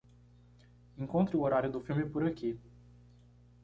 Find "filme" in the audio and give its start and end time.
1.79-2.09